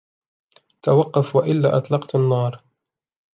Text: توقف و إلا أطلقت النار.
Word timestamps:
توقف 0.83 1.35
و 1.35 1.39
إلا 1.39 1.77
أطلقت 1.77 2.15
النار. 2.15 2.63